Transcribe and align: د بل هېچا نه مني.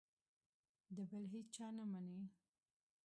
د 0.95 0.97
بل 1.09 1.23
هېچا 1.33 1.67
نه 1.77 1.85
مني. 1.91 2.21